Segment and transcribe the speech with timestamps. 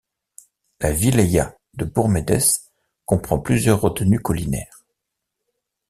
[0.79, 2.71] La wilaya de Boumerdès
[3.05, 4.83] comprend plusieurs retenues collinaires.